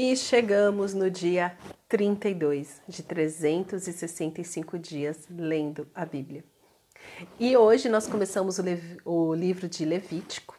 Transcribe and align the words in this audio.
E 0.00 0.14
chegamos 0.16 0.94
no 0.94 1.10
dia 1.10 1.58
32 1.88 2.80
de 2.86 3.02
365 3.02 4.78
dias 4.78 5.26
lendo 5.28 5.88
a 5.92 6.06
Bíblia. 6.06 6.44
E 7.36 7.56
hoje 7.56 7.88
nós 7.88 8.06
começamos 8.06 8.60
o, 8.60 8.62
o, 9.04 9.34
livro 9.34 9.68
de 9.68 9.84
Levítico. 9.84 10.56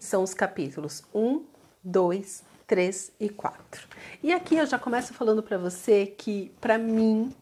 São 0.00 0.24
os 0.24 0.34
capítulos 0.34 1.04
1, 1.14 1.44
2, 1.84 2.42
3 2.66 3.12
e 3.20 3.28
4. 3.28 3.86
E 4.20 4.32
aqui 4.32 4.56
eu 4.56 4.66
já 4.66 4.80
começo 4.80 5.14
falando 5.14 5.44
para 5.44 5.58
você 5.58 6.04
que, 6.04 6.50
para 6.60 6.76
mim, 6.76 7.32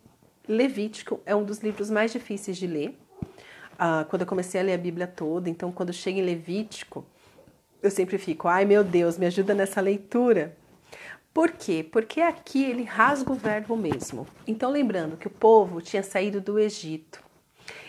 Levítico 0.47 1.21
é 1.25 1.35
um 1.35 1.43
dos 1.43 1.61
livros 1.61 1.89
mais 1.89 2.13
difíceis 2.13 2.59
de 2.59 2.67
ler. 2.67 2.99
Ah, 3.79 4.05
quando 4.11 4.21
eu 4.21 4.29
comecei 4.29 4.61
a 4.61 4.65
ler 4.65 4.75
a 4.75 4.79
Bíblia 4.79 5.07
toda, 5.07 5.49
então 5.49 5.73
quando 5.73 5.91
chega 5.91 6.19
em 6.19 6.23
Levítico, 6.23 7.03
eu 7.83 7.91
sempre 7.91 8.19
fico, 8.19 8.47
ai 8.47 8.67
meu 8.67 8.85
Deus, 8.85 9.17
me 9.17 9.25
ajuda 9.25 9.55
nessa 9.55 9.81
leitura 9.81 10.55
por 11.35 11.51
quê? 11.51 11.83
Porque 11.91 12.21
aqui 12.21 12.65
ele 12.65 12.85
rasga 12.85 13.33
o 13.33 13.35
verbo 13.35 13.77
mesmo. 13.77 14.25
Então, 14.47 14.71
lembrando 14.71 15.17
que 15.17 15.27
o 15.27 15.31
povo 15.31 15.83
tinha 15.83 16.03
saído 16.03 16.41
do 16.41 16.61
Egito. 16.61 17.21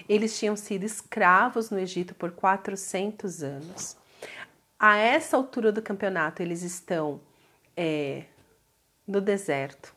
Eles 0.10 0.38
tinham 0.38 0.56
sido 0.56 0.84
escravos 0.84 1.70
no 1.70 1.78
Egito 1.78 2.16
por 2.16 2.32
400 2.32 3.44
anos. 3.44 3.98
A 4.80 4.98
essa 4.98 5.38
altura 5.38 5.72
do 5.72 5.82
campeonato, 5.82 6.42
eles 6.42 6.64
estão 6.64 7.22
é, 7.78 8.24
no 9.08 9.22
deserto. 9.22 9.94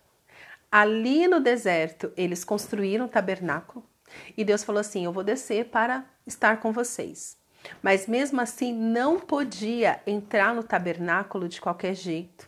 Ali 0.70 1.26
no 1.26 1.40
deserto, 1.40 2.12
eles 2.16 2.44
construíram 2.44 3.06
um 3.06 3.08
tabernáculo 3.08 3.82
e 4.36 4.44
Deus 4.44 4.62
falou 4.62 4.80
assim: 4.80 5.04
Eu 5.04 5.12
vou 5.12 5.24
descer 5.24 5.66
para 5.70 6.04
estar 6.26 6.60
com 6.60 6.72
vocês. 6.72 7.36
Mas 7.82 8.06
mesmo 8.06 8.40
assim, 8.40 8.72
não 8.72 9.18
podia 9.18 10.00
entrar 10.06 10.54
no 10.54 10.62
tabernáculo 10.62 11.48
de 11.48 11.60
qualquer 11.60 11.94
jeito. 11.94 12.47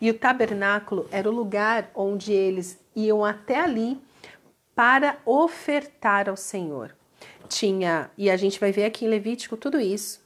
E 0.00 0.10
o 0.10 0.18
tabernáculo 0.18 1.08
era 1.10 1.28
o 1.28 1.32
lugar 1.32 1.90
onde 1.94 2.32
eles 2.32 2.78
iam 2.94 3.24
até 3.24 3.60
ali 3.60 4.00
para 4.74 5.18
ofertar 5.24 6.28
ao 6.28 6.36
Senhor. 6.36 6.94
Tinha, 7.48 8.10
e 8.16 8.30
a 8.30 8.36
gente 8.36 8.58
vai 8.58 8.72
ver 8.72 8.84
aqui 8.84 9.04
em 9.04 9.08
Levítico 9.08 9.56
tudo 9.56 9.80
isso, 9.80 10.22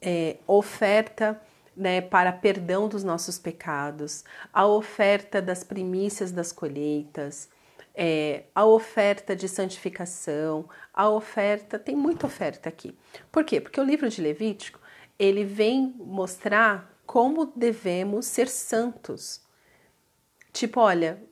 é, 0.00 0.36
oferta 0.46 1.40
né, 1.76 2.00
para 2.00 2.32
perdão 2.32 2.88
dos 2.88 3.02
nossos 3.02 3.38
pecados, 3.38 4.24
a 4.52 4.66
oferta 4.66 5.42
das 5.42 5.64
primícias 5.64 6.30
das 6.30 6.52
colheitas, 6.52 7.48
é, 7.94 8.44
a 8.54 8.64
oferta 8.64 9.34
de 9.34 9.48
santificação, 9.48 10.68
a 10.92 11.08
oferta, 11.08 11.78
tem 11.78 11.96
muita 11.96 12.26
oferta 12.26 12.68
aqui. 12.68 12.96
Por 13.30 13.44
quê? 13.44 13.60
Porque 13.60 13.80
o 13.80 13.84
livro 13.84 14.08
de 14.08 14.20
Levítico, 14.20 14.80
ele 15.18 15.44
vem 15.44 15.94
mostrar 15.98 16.93
como 17.06 17.46
devemos 17.54 18.26
ser 18.26 18.48
santos. 18.48 19.42
Tipo, 20.52 20.80
olha, 20.80 21.22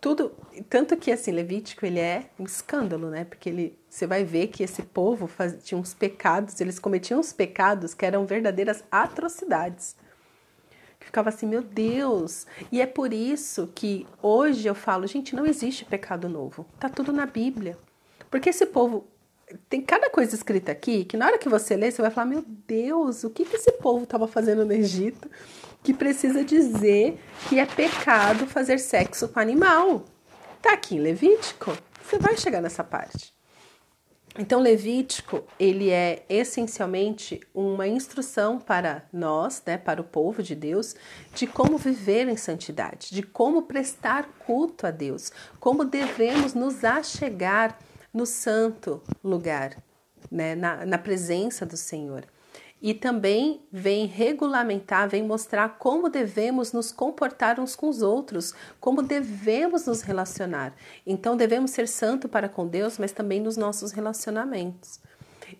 tudo, 0.00 0.32
tanto 0.68 0.96
que 0.96 1.10
assim, 1.10 1.32
Levítico 1.32 1.84
ele 1.84 1.98
é 1.98 2.30
um 2.38 2.44
escândalo, 2.44 3.10
né? 3.10 3.24
Porque 3.24 3.48
ele, 3.48 3.78
você 3.88 4.06
vai 4.06 4.24
ver 4.24 4.48
que 4.48 4.62
esse 4.62 4.82
povo 4.82 5.26
faz, 5.26 5.56
tinha 5.64 5.78
uns 5.78 5.94
pecados, 5.94 6.60
eles 6.60 6.78
cometiam 6.78 7.20
uns 7.20 7.32
pecados 7.32 7.94
que 7.94 8.06
eram 8.06 8.26
verdadeiras 8.26 8.84
atrocidades. 8.90 9.96
Que 10.98 11.06
ficava 11.06 11.28
assim, 11.28 11.46
meu 11.46 11.62
Deus. 11.62 12.46
E 12.70 12.80
é 12.80 12.86
por 12.86 13.12
isso 13.12 13.70
que 13.74 14.06
hoje 14.22 14.66
eu 14.66 14.74
falo, 14.74 15.06
gente, 15.06 15.34
não 15.34 15.44
existe 15.44 15.84
pecado 15.84 16.28
novo. 16.28 16.66
Tá 16.78 16.88
tudo 16.88 17.12
na 17.12 17.26
Bíblia. 17.26 17.76
Porque 18.30 18.50
esse 18.50 18.66
povo 18.66 19.06
tem 19.68 19.80
cada 19.80 20.10
coisa 20.10 20.34
escrita 20.34 20.72
aqui 20.72 21.04
que 21.04 21.16
na 21.16 21.26
hora 21.26 21.38
que 21.38 21.48
você 21.48 21.76
lê, 21.76 21.90
você 21.90 22.02
vai 22.02 22.10
falar: 22.10 22.26
Meu 22.26 22.44
Deus, 22.66 23.24
o 23.24 23.30
que, 23.30 23.44
que 23.44 23.56
esse 23.56 23.72
povo 23.72 24.04
estava 24.04 24.26
fazendo 24.26 24.64
no 24.64 24.72
Egito 24.72 25.30
que 25.82 25.94
precisa 25.94 26.44
dizer 26.44 27.20
que 27.48 27.58
é 27.58 27.66
pecado 27.66 28.46
fazer 28.46 28.78
sexo 28.78 29.28
com 29.28 29.38
animal? 29.38 30.04
Tá 30.60 30.72
aqui 30.72 30.96
em 30.96 31.00
Levítico, 31.00 31.76
você 32.02 32.18
vai 32.18 32.36
chegar 32.36 32.60
nessa 32.60 32.82
parte. 32.82 33.36
Então, 34.38 34.60
Levítico, 34.60 35.44
ele 35.58 35.90
é 35.90 36.24
essencialmente 36.28 37.40
uma 37.54 37.88
instrução 37.88 38.58
para 38.58 39.04
nós, 39.10 39.62
né, 39.64 39.78
para 39.78 40.00
o 40.00 40.04
povo 40.04 40.42
de 40.42 40.54
Deus, 40.54 40.94
de 41.34 41.46
como 41.46 41.78
viver 41.78 42.28
em 42.28 42.36
santidade, 42.36 43.14
de 43.14 43.22
como 43.22 43.62
prestar 43.62 44.28
culto 44.40 44.86
a 44.86 44.90
Deus, 44.90 45.32
como 45.58 45.86
devemos 45.86 46.52
nos 46.52 46.84
achegar 46.84 47.78
no 48.16 48.24
santo 48.24 49.02
lugar, 49.22 49.76
né, 50.30 50.54
na, 50.54 50.86
na 50.86 50.96
presença 50.96 51.66
do 51.66 51.76
Senhor. 51.76 52.24
E 52.80 52.94
também 52.94 53.60
vem 53.70 54.06
regulamentar, 54.06 55.08
vem 55.08 55.22
mostrar 55.22 55.76
como 55.78 56.08
devemos 56.08 56.72
nos 56.72 56.92
comportar 56.92 57.60
uns 57.60 57.76
com 57.76 57.88
os 57.88 58.00
outros, 58.00 58.54
como 58.80 59.02
devemos 59.02 59.86
nos 59.86 60.00
relacionar. 60.02 60.74
Então, 61.06 61.36
devemos 61.36 61.70
ser 61.70 61.88
santo 61.88 62.28
para 62.28 62.48
com 62.48 62.66
Deus, 62.66 62.98
mas 62.98 63.12
também 63.12 63.40
nos 63.40 63.56
nossos 63.56 63.92
relacionamentos. 63.92 65.00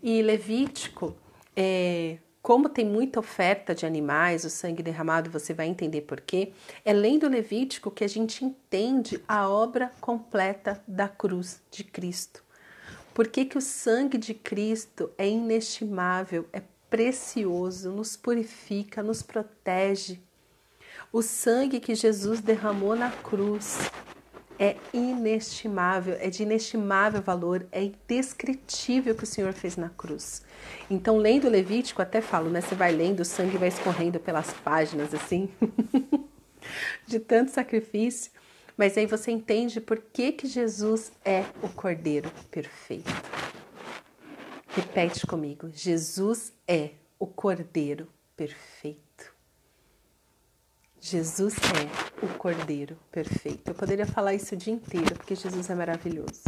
E 0.02 0.22
Levítico, 0.22 1.14
é, 1.54 2.18
como 2.42 2.68
tem 2.68 2.84
muita 2.84 3.18
oferta 3.18 3.74
de 3.74 3.84
animais, 3.84 4.44
o 4.44 4.50
sangue 4.50 4.82
derramado, 4.82 5.30
você 5.30 5.52
vai 5.52 5.66
entender 5.66 6.02
por 6.02 6.20
quê. 6.20 6.52
É 6.84 6.92
lendo 6.92 7.28
Levítico 7.28 7.90
que 7.90 8.04
a 8.04 8.08
gente 8.08 8.44
entende 8.44 9.22
a 9.26 9.48
obra 9.48 9.90
completa 10.00 10.82
da 10.86 11.08
cruz 11.08 11.60
de 11.70 11.82
Cristo. 11.82 12.45
Por 13.16 13.28
que, 13.28 13.46
que 13.46 13.56
o 13.56 13.62
sangue 13.62 14.18
de 14.18 14.34
Cristo 14.34 15.10
é 15.16 15.26
inestimável, 15.26 16.46
é 16.52 16.60
precioso, 16.90 17.90
nos 17.90 18.14
purifica, 18.14 19.02
nos 19.02 19.22
protege? 19.22 20.20
O 21.10 21.22
sangue 21.22 21.80
que 21.80 21.94
Jesus 21.94 22.42
derramou 22.42 22.94
na 22.94 23.10
cruz 23.10 23.78
é 24.58 24.76
inestimável, 24.92 26.14
é 26.20 26.28
de 26.28 26.42
inestimável 26.42 27.22
valor, 27.22 27.66
é 27.72 27.84
indescritível 27.84 29.14
o 29.14 29.16
que 29.16 29.24
o 29.24 29.26
Senhor 29.26 29.54
fez 29.54 29.78
na 29.78 29.88
cruz. 29.88 30.44
Então, 30.90 31.16
lendo 31.16 31.48
Levítico, 31.48 32.02
até 32.02 32.20
falo, 32.20 32.50
né? 32.50 32.60
Você 32.60 32.74
vai 32.74 32.92
lendo, 32.92 33.20
o 33.20 33.24
sangue 33.24 33.56
vai 33.56 33.68
escorrendo 33.68 34.20
pelas 34.20 34.52
páginas, 34.52 35.14
assim, 35.14 35.48
de 37.08 37.18
tanto 37.18 37.50
sacrifício. 37.50 38.30
Mas 38.76 38.98
aí 38.98 39.06
você 39.06 39.30
entende 39.30 39.80
por 39.80 39.98
que, 39.98 40.32
que 40.32 40.46
Jesus 40.46 41.10
é 41.24 41.44
o 41.62 41.68
Cordeiro 41.68 42.30
perfeito. 42.50 43.10
Repete 44.68 45.26
comigo: 45.26 45.70
Jesus 45.72 46.52
é 46.68 46.90
o 47.18 47.26
Cordeiro 47.26 48.08
perfeito. 48.36 49.34
Jesus 51.00 51.54
é 51.54 52.24
o 52.26 52.28
Cordeiro 52.36 52.98
perfeito. 53.10 53.68
Eu 53.70 53.74
poderia 53.74 54.06
falar 54.06 54.34
isso 54.34 54.54
o 54.54 54.58
dia 54.58 54.74
inteiro, 54.74 55.14
porque 55.14 55.34
Jesus 55.34 55.70
é 55.70 55.74
maravilhoso. 55.74 56.42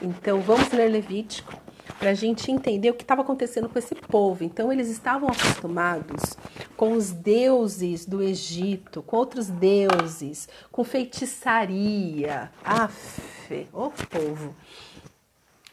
Então, 0.00 0.40
vamos 0.40 0.70
ler 0.70 0.88
Levítico 0.88 1.54
para 1.98 2.10
a 2.10 2.14
gente 2.14 2.50
entender 2.50 2.90
o 2.90 2.94
que 2.94 3.02
estava 3.02 3.22
acontecendo 3.22 3.68
com 3.68 3.78
esse 3.78 3.94
povo. 3.94 4.44
Então, 4.44 4.72
eles 4.72 4.88
estavam 4.88 5.28
acostumados 5.28 6.36
com 6.76 6.92
os 6.92 7.10
deuses 7.10 8.06
do 8.06 8.22
Egito, 8.22 9.02
com 9.02 9.16
outros 9.16 9.48
deuses, 9.48 10.48
com 10.70 10.84
feitiçaria. 10.84 12.50
Afe, 12.64 13.66
o 13.72 13.90
povo. 13.90 14.54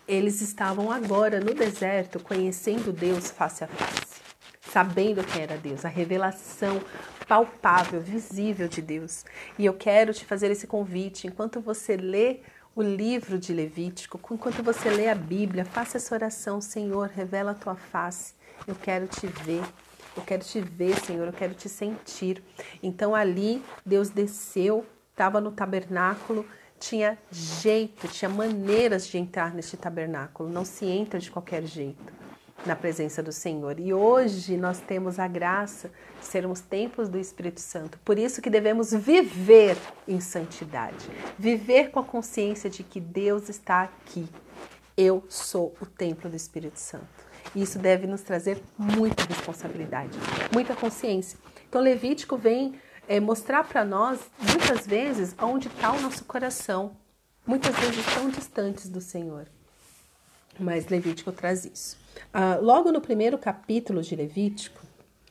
Eles 0.08 0.42
estavam 0.42 0.92
agora 0.92 1.40
no 1.40 1.54
deserto 1.54 2.20
conhecendo 2.20 2.94
Deus 2.94 3.32
face 3.32 3.64
a 3.64 3.68
face, 3.68 4.22
sabendo 4.62 5.24
quem 5.24 5.42
era 5.42 5.58
Deus, 5.58 5.84
a 5.84 5.90
revelação 5.90 6.80
palpável, 7.28 8.00
visível 8.00 8.68
de 8.68 8.84
Deus. 8.84 9.26
E 9.58 9.66
eu 9.66 9.74
quero 9.74 10.14
te 10.14 10.24
fazer 10.24 10.52
esse 10.52 10.68
convite 10.68 11.26
enquanto 11.26 11.60
você 11.60 11.98
lê 11.98 12.42
o 12.76 12.82
livro 12.84 13.40
de 13.40 13.54
Levítico, 13.54 14.20
enquanto 14.34 14.62
você 14.62 14.90
lê 14.90 15.08
a 15.08 15.16
Bíblia, 15.16 15.64
faça 15.64 15.96
essa 15.96 16.14
oração, 16.14 16.60
Senhor, 16.60 17.08
revela 17.08 17.52
a 17.52 17.56
tua 17.56 17.76
face. 17.76 18.34
Eu 18.68 18.76
quero 18.76 19.08
te 19.08 19.26
ver. 19.28 19.64
Eu 20.16 20.24
quero 20.24 20.44
te 20.44 20.60
ver, 20.60 20.96
Senhor, 21.00 21.26
eu 21.26 21.34
quero 21.34 21.54
te 21.54 21.70
sentir. 21.70 22.44
Então 22.84 23.16
ali 23.16 23.64
Deus 23.86 24.10
desceu, 24.10 24.86
estava 25.12 25.40
no 25.40 25.52
tabernáculo, 25.52 26.46
tinha 26.78 27.18
jeito, 27.32 28.10
tinha 28.10 28.28
maneiras 28.28 29.08
de 29.08 29.18
entrar 29.18 29.54
neste 29.54 29.78
tabernáculo. 29.78 30.50
Não 30.50 30.66
se 30.66 30.86
entra 30.86 31.18
de 31.18 31.32
qualquer 31.32 31.64
jeito 31.64 32.25
na 32.66 32.76
presença 32.76 33.22
do 33.22 33.32
Senhor. 33.32 33.80
E 33.80 33.94
hoje 33.94 34.58
nós 34.58 34.80
temos 34.80 35.20
a 35.20 35.28
graça 35.28 35.90
de 36.20 36.26
sermos 36.26 36.62
templos 36.62 37.10
do 37.10 37.18
Espírito 37.18 37.60
Santo. 37.60 38.00
Por 38.06 38.18
isso 38.18 38.42
que 38.42 38.50
devemos 38.50 38.92
viver 38.92 39.78
em 40.08 40.20
santidade, 40.20 41.10
viver 41.38 41.92
com 41.92 42.00
a 42.00 42.04
consciência 42.04 42.70
de 42.70 42.84
que 42.84 43.00
Deus 43.00 43.50
está 43.50 43.84
aqui. 43.84 44.28
Eu 44.98 45.24
sou 45.28 45.76
o 45.82 45.86
templo 45.86 46.30
do 46.30 46.36
Espírito 46.36 46.80
Santo. 46.80 47.26
E 47.54 47.62
isso 47.62 47.80
deve 47.80 48.08
nos 48.08 48.22
trazer 48.22 48.62
muita 48.78 49.24
responsabilidade, 49.24 50.18
muita 50.54 50.76
consciência. 50.76 51.38
Então, 51.68 51.82
Levítico 51.82 52.38
vem 52.38 52.76
é, 53.08 53.20
mostrar 53.20 53.64
para 53.64 53.86
nós, 53.86 54.20
muitas 54.40 54.86
vezes, 54.86 55.36
onde 55.42 55.68
está 55.68 55.92
o 55.92 56.02
nosso 56.02 56.26
coração, 56.26 56.98
muitas 57.46 57.76
vezes 57.76 58.06
tão 58.14 58.30
distantes 58.30 58.90
do 58.90 59.00
Senhor. 59.00 59.48
Mas 60.60 60.88
Levítico 60.88 61.32
traz 61.32 61.66
isso. 61.66 61.98
Ah, 62.34 62.58
logo 62.62 62.92
no 62.92 63.02
primeiro 63.02 63.38
capítulo 63.38 64.02
de 64.02 64.16
Levítico, 64.16 64.82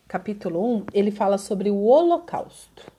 capítulo 0.06 0.62
1, 0.76 0.86
ele 0.92 1.10
fala 1.10 1.38
sobre 1.38 1.70
o 1.70 1.82
holocausto, 1.84 2.90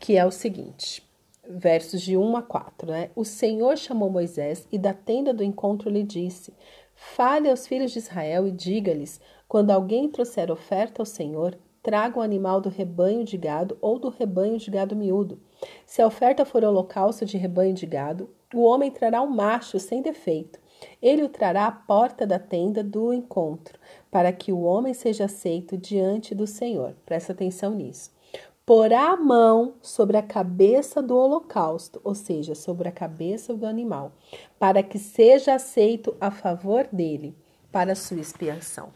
que 0.00 0.16
é 0.16 0.24
o 0.24 0.30
seguinte, 0.30 1.02
versos 1.48 2.00
de 2.00 2.16
1 2.16 2.36
a 2.36 2.42
4, 2.42 2.90
né? 2.90 3.10
O 3.14 3.24
Senhor 3.24 3.76
chamou 3.76 4.10
Moisés 4.10 4.66
e 4.72 4.78
da 4.78 4.94
tenda 4.94 5.34
do 5.34 5.44
encontro 5.44 5.90
lhe 5.90 6.02
disse: 6.02 6.52
Fale 6.94 7.50
aos 7.50 7.66
filhos 7.66 7.92
de 7.92 7.98
Israel 7.98 8.46
e 8.46 8.50
diga-lhes: 8.50 9.20
quando 9.46 9.70
alguém 9.70 10.08
trouxer 10.08 10.50
oferta 10.50 11.02
ao 11.02 11.06
Senhor, 11.06 11.56
traga 11.82 12.18
um 12.18 12.22
animal 12.22 12.60
do 12.60 12.70
rebanho 12.70 13.24
de 13.24 13.36
gado 13.36 13.76
ou 13.80 13.98
do 13.98 14.08
rebanho 14.08 14.58
de 14.58 14.70
gado 14.70 14.96
miúdo. 14.96 15.38
Se 15.84 16.00
a 16.00 16.06
oferta 16.06 16.44
for 16.44 16.64
holocausto 16.64 17.26
de 17.26 17.36
rebanho 17.36 17.74
de 17.74 17.86
gado, 17.86 18.30
o 18.54 18.62
homem 18.62 18.90
trará 18.90 19.20
um 19.22 19.30
macho 19.30 19.78
sem 19.78 20.00
defeito. 20.00 20.58
Ele 21.00 21.22
o 21.22 21.28
trará 21.28 21.66
à 21.66 21.72
porta 21.72 22.26
da 22.26 22.38
tenda 22.38 22.82
do 22.82 23.12
encontro, 23.12 23.78
para 24.10 24.32
que 24.32 24.52
o 24.52 24.62
homem 24.62 24.94
seja 24.94 25.26
aceito 25.26 25.76
diante 25.76 26.34
do 26.34 26.46
Senhor. 26.46 26.94
Presta 27.04 27.32
atenção 27.32 27.74
nisso. 27.74 28.12
Porá 28.66 29.10
a 29.10 29.16
mão 29.16 29.74
sobre 29.82 30.16
a 30.16 30.22
cabeça 30.22 31.02
do 31.02 31.14
holocausto, 31.16 32.00
ou 32.02 32.14
seja, 32.14 32.54
sobre 32.54 32.88
a 32.88 32.92
cabeça 32.92 33.52
do 33.54 33.66
animal, 33.66 34.12
para 34.58 34.82
que 34.82 34.98
seja 34.98 35.54
aceito 35.54 36.16
a 36.18 36.30
favor 36.30 36.88
dele, 36.90 37.36
para 37.70 37.94
sua 37.94 38.20
expiação. 38.20 38.90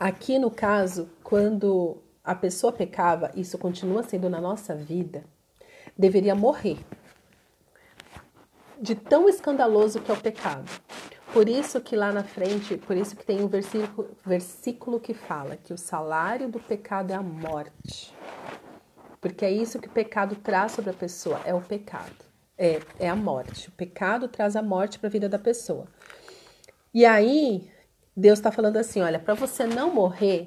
Aqui 0.00 0.38
no 0.38 0.50
caso, 0.50 1.08
quando 1.22 1.98
a 2.24 2.34
pessoa 2.34 2.72
pecava, 2.72 3.30
isso 3.36 3.56
continua 3.58 4.02
sendo 4.02 4.28
na 4.28 4.40
nossa 4.40 4.74
vida, 4.74 5.24
deveria 5.96 6.34
morrer. 6.34 6.78
De 8.80 8.94
tão 8.94 9.28
escandaloso 9.28 10.00
que 10.00 10.10
é 10.10 10.14
o 10.14 10.20
pecado. 10.20 10.70
Por 11.32 11.48
isso 11.48 11.80
que 11.80 11.94
lá 11.94 12.10
na 12.10 12.24
frente, 12.24 12.76
por 12.76 12.96
isso 12.96 13.14
que 13.14 13.24
tem 13.24 13.42
um 13.42 13.48
versículo, 13.48 14.08
versículo 14.24 14.98
que 14.98 15.12
fala 15.12 15.56
que 15.56 15.74
o 15.74 15.78
salário 15.78 16.48
do 16.48 16.58
pecado 16.58 17.12
é 17.12 17.14
a 17.14 17.22
morte. 17.22 18.14
Porque 19.20 19.44
é 19.44 19.50
isso 19.50 19.78
que 19.78 19.88
o 19.88 19.92
pecado 19.92 20.36
traz 20.36 20.72
sobre 20.72 20.90
a 20.90 20.94
pessoa, 20.94 21.40
é 21.44 21.54
o 21.54 21.60
pecado. 21.60 22.28
É, 22.56 22.80
é 22.98 23.08
a 23.08 23.14
morte. 23.14 23.68
O 23.68 23.72
pecado 23.72 24.26
traz 24.26 24.56
a 24.56 24.62
morte 24.62 24.98
para 24.98 25.08
a 25.08 25.12
vida 25.12 25.28
da 25.28 25.38
pessoa. 25.38 25.86
E 26.92 27.04
aí, 27.04 27.70
Deus 28.16 28.38
está 28.38 28.50
falando 28.50 28.78
assim: 28.78 29.00
olha, 29.00 29.18
para 29.18 29.34
você 29.34 29.64
não 29.64 29.92
morrer, 29.92 30.46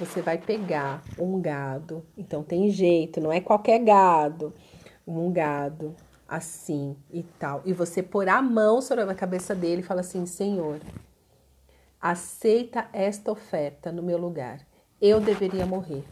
você 0.00 0.20
vai 0.20 0.38
pegar 0.38 1.02
um 1.18 1.40
gado. 1.40 2.04
Então 2.16 2.42
tem 2.42 2.70
jeito, 2.70 3.20
não 3.20 3.32
é 3.32 3.40
qualquer 3.40 3.78
gado. 3.78 4.52
Um 5.06 5.32
gado 5.32 5.94
assim 6.28 6.96
e 7.10 7.22
tal. 7.22 7.62
E 7.64 7.72
você 7.72 8.02
pôr 8.02 8.28
a 8.28 8.40
mão 8.40 8.80
sobre 8.80 9.04
a 9.04 9.14
cabeça 9.14 9.54
dele 9.54 9.80
e 9.80 9.84
fala 9.84 10.00
assim: 10.00 10.26
Senhor, 10.26 10.80
aceita 12.00 12.88
esta 12.92 13.30
oferta 13.30 13.92
no 13.92 14.02
meu 14.02 14.18
lugar. 14.18 14.60
Eu 15.00 15.20
deveria 15.20 15.66
morrer. 15.66 16.04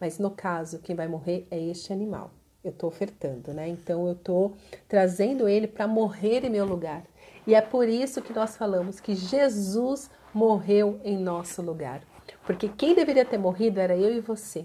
Mas 0.00 0.18
no 0.18 0.30
caso, 0.30 0.80
quem 0.80 0.94
vai 0.94 1.08
morrer 1.08 1.46
é 1.50 1.58
este 1.58 1.92
animal. 1.92 2.30
Eu 2.62 2.70
estou 2.70 2.88
ofertando, 2.88 3.52
né? 3.52 3.68
Então 3.68 4.06
eu 4.06 4.14
estou 4.14 4.56
trazendo 4.88 5.48
ele 5.48 5.66
para 5.66 5.86
morrer 5.86 6.44
em 6.44 6.50
meu 6.50 6.64
lugar. 6.64 7.04
E 7.46 7.54
é 7.54 7.60
por 7.60 7.88
isso 7.88 8.22
que 8.22 8.32
nós 8.32 8.56
falamos 8.56 9.00
que 9.00 9.14
Jesus 9.14 10.10
morreu 10.32 10.98
em 11.04 11.18
nosso 11.18 11.60
lugar. 11.60 12.02
Porque 12.46 12.68
quem 12.68 12.94
deveria 12.94 13.24
ter 13.24 13.38
morrido 13.38 13.80
era 13.80 13.96
eu 13.96 14.14
e 14.14 14.20
você. 14.20 14.64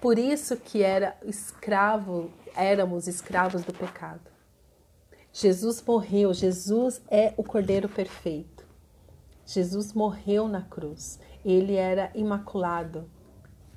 Por 0.00 0.18
isso 0.18 0.56
que 0.56 0.82
era 0.82 1.16
escravo, 1.24 2.30
éramos 2.54 3.08
escravos 3.08 3.64
do 3.64 3.72
pecado. 3.72 4.30
Jesus 5.32 5.82
morreu, 5.86 6.32
Jesus 6.32 7.00
é 7.10 7.34
o 7.36 7.42
Cordeiro 7.42 7.88
perfeito. 7.88 8.64
Jesus 9.44 9.92
morreu 9.92 10.46
na 10.46 10.62
cruz. 10.62 11.18
Ele 11.44 11.74
era 11.74 12.10
imaculado, 12.14 13.08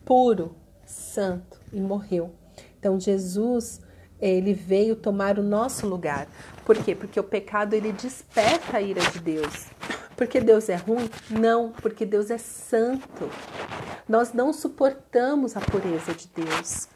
puro, 0.05 0.55
santo 0.85 1.59
e 1.71 1.79
morreu. 1.79 2.35
Então 2.77 2.99
Jesus, 2.99 3.81
ele 4.19 4.53
veio 4.53 4.95
tomar 4.95 5.39
o 5.39 5.43
nosso 5.43 5.87
lugar. 5.87 6.27
Por 6.65 6.77
quê? 6.77 6.93
Porque 6.93 7.19
o 7.19 7.23
pecado 7.23 7.73
ele 7.73 7.91
desperta 7.91 8.77
a 8.77 8.81
ira 8.81 9.01
de 9.09 9.19
Deus. 9.19 9.67
Porque 10.15 10.39
Deus 10.39 10.69
é 10.69 10.75
ruim? 10.75 11.09
Não, 11.29 11.71
porque 11.71 12.05
Deus 12.05 12.29
é 12.29 12.37
santo. 12.37 13.29
Nós 14.11 14.33
não 14.33 14.51
suportamos 14.51 15.55
a 15.55 15.61
pureza 15.61 16.13
de 16.13 16.27
Deus. 16.35 16.89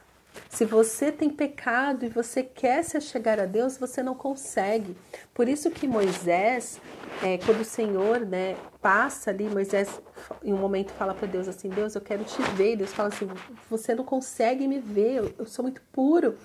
Se 0.49 0.65
você 0.65 1.13
tem 1.13 1.29
pecado 1.29 2.03
e 2.03 2.09
você 2.09 2.43
quer 2.43 2.83
se 2.83 2.97
achegar 2.97 3.39
a 3.39 3.45
Deus, 3.45 3.77
você 3.77 4.03
não 4.03 4.13
consegue. 4.13 4.97
Por 5.33 5.47
isso 5.47 5.71
que 5.71 5.87
Moisés, 5.87 6.77
é, 7.23 7.37
quando 7.37 7.61
o 7.61 7.63
Senhor 7.63 8.19
né, 8.19 8.57
passa 8.81 9.29
ali, 9.29 9.45
Moisés 9.45 10.01
em 10.43 10.51
um 10.51 10.57
momento 10.57 10.91
fala 10.91 11.13
para 11.13 11.25
Deus 11.25 11.47
assim, 11.47 11.69
Deus, 11.69 11.95
eu 11.95 12.01
quero 12.01 12.25
te 12.25 12.41
ver. 12.57 12.75
Deus 12.75 12.91
fala 12.91 13.07
assim, 13.07 13.29
você 13.69 13.95
não 13.95 14.03
consegue 14.03 14.67
me 14.67 14.79
ver, 14.79 15.15
eu, 15.19 15.33
eu 15.39 15.45
sou 15.45 15.63
muito 15.63 15.81
puro. 15.93 16.37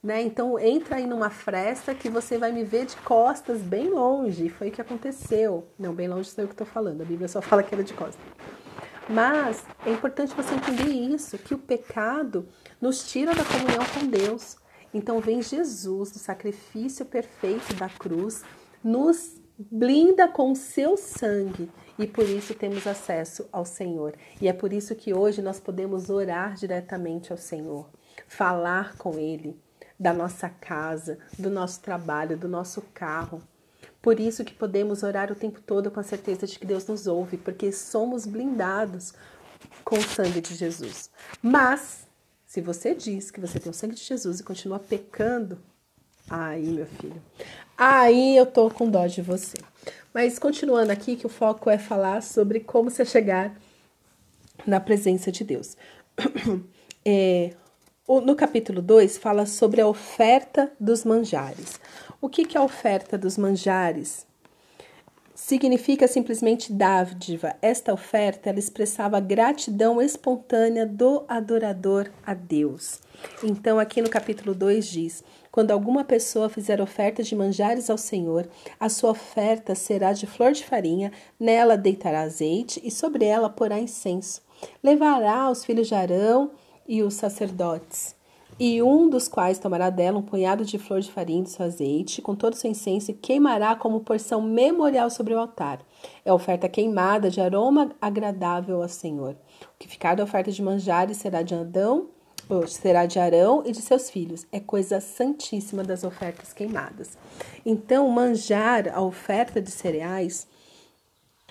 Né? 0.00 0.22
Então 0.22 0.60
entra 0.60 0.94
aí 0.94 1.08
numa 1.08 1.28
fresta 1.28 1.92
que 1.92 2.08
você 2.08 2.38
vai 2.38 2.52
me 2.52 2.62
ver 2.62 2.86
de 2.86 2.94
costas 2.98 3.60
bem 3.60 3.90
longe. 3.90 4.48
Foi 4.48 4.68
o 4.68 4.70
que 4.70 4.80
aconteceu. 4.80 5.66
Não, 5.76 5.92
bem 5.92 6.06
longe 6.06 6.30
sei 6.30 6.44
o 6.44 6.46
que 6.46 6.54
estou 6.54 6.68
falando. 6.68 7.00
A 7.00 7.04
Bíblia 7.04 7.26
só 7.26 7.42
fala 7.42 7.64
que 7.64 7.74
era 7.74 7.82
de 7.82 7.94
costas. 7.94 8.22
Mas 9.08 9.64
é 9.84 9.90
importante 9.90 10.34
você 10.34 10.54
entender 10.54 10.88
isso, 10.88 11.38
que 11.38 11.54
o 11.54 11.58
pecado 11.58 12.48
nos 12.80 13.10
tira 13.10 13.34
da 13.34 13.44
comunhão 13.44 13.84
com 13.94 14.06
Deus. 14.06 14.56
Então 14.94 15.20
vem 15.20 15.42
Jesus, 15.42 16.14
o 16.14 16.18
sacrifício 16.18 17.04
perfeito 17.04 17.74
da 17.74 17.88
cruz, 17.88 18.44
nos 18.82 19.40
blinda 19.58 20.28
com 20.28 20.52
o 20.52 20.56
seu 20.56 20.96
sangue 20.96 21.70
e 21.98 22.06
por 22.06 22.24
isso 22.24 22.54
temos 22.54 22.86
acesso 22.86 23.48
ao 23.52 23.64
Senhor. 23.64 24.14
E 24.40 24.48
é 24.48 24.52
por 24.52 24.72
isso 24.72 24.94
que 24.94 25.14
hoje 25.14 25.42
nós 25.42 25.60
podemos 25.60 26.10
orar 26.10 26.54
diretamente 26.54 27.32
ao 27.32 27.38
Senhor, 27.38 27.88
falar 28.26 28.96
com 28.96 29.18
Ele, 29.18 29.60
da 29.98 30.12
nossa 30.12 30.48
casa, 30.48 31.18
do 31.38 31.50
nosso 31.50 31.80
trabalho, 31.80 32.36
do 32.36 32.48
nosso 32.48 32.82
carro. 32.94 33.42
Por 34.02 34.18
isso 34.18 34.44
que 34.44 34.52
podemos 34.52 35.04
orar 35.04 35.30
o 35.30 35.36
tempo 35.36 35.60
todo 35.60 35.88
com 35.88 36.00
a 36.00 36.02
certeza 36.02 36.44
de 36.44 36.58
que 36.58 36.66
Deus 36.66 36.86
nos 36.86 37.06
ouve, 37.06 37.36
porque 37.36 37.70
somos 37.70 38.26
blindados 38.26 39.14
com 39.84 39.96
o 39.96 40.02
sangue 40.02 40.40
de 40.40 40.56
Jesus. 40.56 41.08
Mas, 41.40 42.08
se 42.44 42.60
você 42.60 42.96
diz 42.96 43.30
que 43.30 43.40
você 43.40 43.60
tem 43.60 43.70
o 43.70 43.74
sangue 43.74 43.94
de 43.94 44.02
Jesus 44.02 44.40
e 44.40 44.44
continua 44.44 44.80
pecando, 44.80 45.56
aí, 46.28 46.66
meu 46.66 46.86
filho, 46.86 47.22
aí 47.78 48.36
eu 48.36 48.44
tô 48.44 48.68
com 48.68 48.90
dó 48.90 49.06
de 49.06 49.22
você. 49.22 49.56
Mas 50.12 50.36
continuando 50.36 50.90
aqui, 50.90 51.14
que 51.14 51.26
o 51.26 51.30
foco 51.30 51.70
é 51.70 51.78
falar 51.78 52.22
sobre 52.22 52.58
como 52.58 52.90
você 52.90 53.04
chegar 53.04 53.56
na 54.66 54.80
presença 54.80 55.30
de 55.30 55.44
Deus. 55.44 55.76
É, 57.04 57.52
no 58.20 58.34
capítulo 58.34 58.82
2 58.82 59.16
fala 59.16 59.46
sobre 59.46 59.80
a 59.80 59.86
oferta 59.86 60.70
dos 60.78 61.04
manjares. 61.04 61.80
O 62.20 62.28
que, 62.28 62.44
que 62.44 62.56
é 62.56 62.60
a 62.60 62.64
oferta 62.64 63.16
dos 63.16 63.38
manjares? 63.38 64.26
Significa 65.34 66.06
simplesmente 66.06 66.72
dádiva. 66.72 67.56
Esta 67.62 67.92
oferta 67.92 68.50
ela 68.50 68.58
expressava 68.58 69.16
a 69.16 69.20
gratidão 69.20 70.00
espontânea 70.00 70.86
do 70.86 71.24
adorador 71.26 72.10
a 72.24 72.34
Deus. 72.34 73.00
Então, 73.42 73.78
aqui 73.78 74.02
no 74.02 74.10
capítulo 74.10 74.54
2 74.54 74.86
diz: 74.86 75.24
Quando 75.50 75.70
alguma 75.70 76.04
pessoa 76.04 76.48
fizer 76.48 76.80
oferta 76.80 77.22
de 77.22 77.34
manjares 77.34 77.88
ao 77.88 77.98
Senhor, 77.98 78.48
a 78.78 78.88
sua 78.88 79.10
oferta 79.10 79.74
será 79.74 80.12
de 80.12 80.26
flor 80.26 80.52
de 80.52 80.64
farinha, 80.64 81.10
nela 81.40 81.76
deitará 81.76 82.20
azeite 82.22 82.80
e 82.84 82.90
sobre 82.90 83.24
ela 83.24 83.48
porá 83.48 83.80
incenso. 83.80 84.42
Levará 84.82 85.50
os 85.50 85.64
filhos 85.64 85.88
de 85.88 85.94
Arão 85.94 86.52
e 86.92 87.02
os 87.02 87.14
sacerdotes, 87.14 88.14
e 88.60 88.82
um 88.82 89.08
dos 89.08 89.26
quais 89.26 89.58
tomará 89.58 89.88
dela 89.88 90.18
um 90.18 90.22
punhado 90.22 90.62
de 90.62 90.78
flor 90.78 91.00
de 91.00 91.10
farinha 91.10 91.42
e 91.42 91.46
seu 91.46 91.64
azeite, 91.64 92.20
com 92.20 92.34
todo 92.34 92.52
o 92.52 92.56
seu 92.56 92.70
incenso, 92.70 93.10
e 93.10 93.14
queimará 93.14 93.74
como 93.74 94.00
porção 94.00 94.42
memorial 94.42 95.08
sobre 95.08 95.32
o 95.32 95.38
altar. 95.38 95.80
É 96.22 96.30
oferta 96.30 96.68
queimada 96.68 97.30
de 97.30 97.40
aroma 97.40 97.92
agradável 97.98 98.82
ao 98.82 98.88
Senhor. 98.90 99.34
O 99.62 99.78
que 99.78 99.88
ficar 99.88 100.14
da 100.14 100.22
oferta 100.22 100.52
de 100.52 100.62
manjares 100.62 101.16
será 101.16 101.40
de 101.40 101.54
Adão, 101.54 102.08
será 102.68 103.06
de 103.06 103.18
Arão 103.18 103.62
e 103.64 103.72
de 103.72 103.80
seus 103.80 104.10
filhos. 104.10 104.46
É 104.52 104.60
coisa 104.60 105.00
santíssima 105.00 105.82
das 105.82 106.04
ofertas 106.04 106.52
queimadas. 106.52 107.16
Então, 107.64 108.06
manjar, 108.10 108.94
a 108.94 109.00
oferta 109.00 109.62
de 109.62 109.70
cereais, 109.70 110.46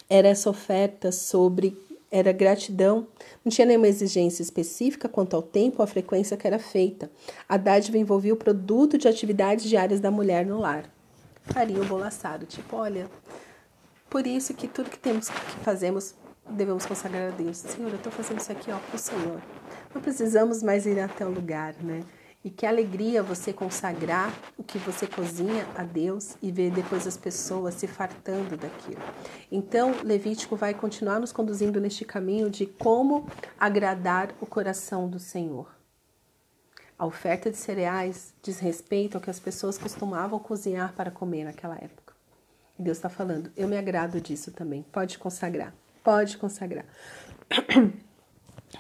era 0.07 0.27
essa 0.27 0.51
oferta 0.51 1.12
sobre 1.12 1.75
era 2.12 2.34
gratidão. 2.34 3.08
Não 3.44 3.50
tinha 3.51 3.65
nenhuma 3.65 3.88
exigência 3.88 4.44
específica 4.44 5.08
quanto 5.08 5.36
ao 5.36 5.41
tempo 5.41 5.77
ou 5.80 5.84
à 5.84 5.88
frequência 5.88 6.36
que 6.36 6.46
era 6.46 6.60
feita. 6.60 7.10
A 7.48 7.56
dádiva 7.56 7.98
envolvia 7.98 8.34
o 8.34 8.38
produto 8.38 8.98
de 8.98 9.08
atividades 9.08 9.65
diárias 9.65 10.00
da 10.00 10.12
mulher 10.12 10.46
no 10.46 10.60
lar. 10.60 10.91
Faria 11.44 11.82
o 11.82 11.86
bolo 11.86 12.03
tipo, 12.48 12.75
olha, 12.75 13.10
por 14.10 14.27
isso 14.27 14.53
que 14.53 14.68
tudo 14.68 14.89
que 14.89 15.00
temos 15.00 15.30
que 15.30 15.39
fazemos 15.63 16.13
devemos 16.50 16.86
consagrar 16.86 17.32
a 17.32 17.36
Deus. 17.36 17.58
Senhor, 17.58 17.89
eu 17.89 17.96
estou 17.96 18.12
fazendo 18.12 18.39
isso 18.39 18.51
aqui 18.51 18.72
ó, 18.72 18.77
para 18.77 18.96
o 18.96 19.00
Senhor. 19.00 19.41
Não 19.94 20.01
precisamos 20.01 20.62
mais 20.62 20.86
ir 20.86 21.00
até 21.00 21.25
o 21.25 21.30
lugar, 21.30 21.75
né? 21.82 22.01
E 22.43 22.50
que 22.50 22.65
alegria 22.65 23.21
você 23.21 23.53
consagrar 23.53 24.33
o 24.57 24.63
que 24.63 24.79
você 24.79 25.05
cozinha 25.05 25.67
a 25.75 25.83
Deus 25.83 26.36
e 26.41 26.51
ver 26.51 26.71
depois 26.71 27.05
as 27.05 27.15
pessoas 27.15 27.75
se 27.75 27.88
fartando 27.88 28.57
daquilo. 28.57 29.01
Então, 29.51 29.93
Levítico 30.03 30.55
vai 30.55 30.74
continuar 30.74 31.19
nos 31.19 31.31
conduzindo 31.31 31.79
neste 31.79 32.03
caminho 32.03 32.50
de 32.50 32.65
como 32.65 33.27
agradar 33.60 34.33
o 34.41 34.45
coração 34.48 35.07
do 35.07 35.19
Senhor. 35.19 35.69
A 37.01 37.05
oferta 37.05 37.50
de 37.50 37.57
cereais 37.57 38.33
diz 38.43 38.60
respeito 38.60 39.17
ao 39.17 39.21
que 39.21 39.29
as 39.29 39.39
pessoas 39.39 39.77
costumavam 39.77 40.38
cozinhar 40.38 40.93
para 40.93 41.10
comer 41.10 41.43
naquela 41.43 41.75
época. 41.75 42.13
E 42.77 42.83
Deus 42.83 42.98
está 42.98 43.10
falando, 43.10 43.51
eu 43.57 43.67
me 43.67 43.77
agrado 43.77 44.21
disso 44.21 44.51
também. 44.51 44.83
Pode 44.91 45.17
consagrar, 45.17 45.74
pode 46.03 46.38
consagrar. 46.38 46.86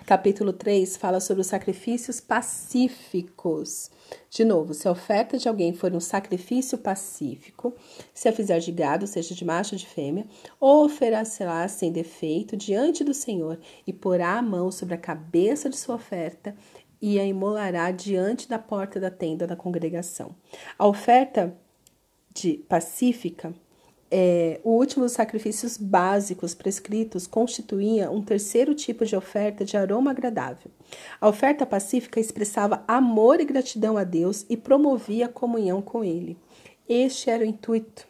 Capítulo 0.05 0.53
3 0.53 0.95
fala 0.97 1.19
sobre 1.19 1.41
os 1.41 1.47
sacrifícios 1.47 2.21
pacíficos. 2.21 3.91
De 4.29 4.43
novo, 4.45 4.73
se 4.73 4.87
a 4.87 4.91
oferta 4.91 5.37
de 5.37 5.47
alguém 5.47 5.73
for 5.73 5.93
um 5.93 5.99
sacrifício 5.99 6.77
pacífico, 6.77 7.73
se 8.13 8.29
a 8.29 8.33
fizer 8.33 8.59
de 8.59 8.71
gado, 8.71 9.05
seja 9.05 9.35
de 9.35 9.43
macho 9.43 9.75
ou 9.75 9.79
de 9.79 9.85
fêmea, 9.85 10.25
oferecerá 10.59 11.67
sem 11.67 11.91
defeito 11.91 12.55
diante 12.55 13.03
do 13.03 13.13
Senhor 13.13 13.59
e 13.85 13.91
porá 13.91 14.37
a 14.37 14.41
mão 14.41 14.71
sobre 14.71 14.95
a 14.95 14.97
cabeça 14.97 15.69
de 15.69 15.77
sua 15.77 15.95
oferta 15.95 16.55
e 17.01 17.19
a 17.19 17.25
imolará 17.25 17.91
diante 17.91 18.47
da 18.47 18.59
porta 18.59 18.99
da 18.99 19.11
tenda 19.11 19.45
da 19.45 19.55
congregação. 19.55 20.35
A 20.79 20.87
oferta 20.87 21.55
de 22.33 22.63
pacífica 22.69 23.53
é, 24.11 24.59
o 24.61 24.71
último 24.71 25.05
dos 25.05 25.13
sacrifícios 25.13 25.77
básicos 25.77 26.53
prescritos 26.53 27.25
constituía 27.25 28.11
um 28.11 28.21
terceiro 28.21 28.75
tipo 28.75 29.05
de 29.05 29.15
oferta 29.15 29.63
de 29.63 29.77
aroma 29.77 30.11
agradável. 30.11 30.69
A 31.21 31.29
oferta 31.29 31.65
pacífica 31.65 32.19
expressava 32.19 32.83
amor 32.85 33.39
e 33.39 33.45
gratidão 33.45 33.95
a 33.95 34.03
Deus 34.03 34.45
e 34.49 34.57
promovia 34.57 35.27
a 35.27 35.29
comunhão 35.29 35.81
com 35.81 36.03
Ele. 36.03 36.37
Este 36.89 37.29
era 37.29 37.43
o 37.43 37.47
intuito. 37.47 38.05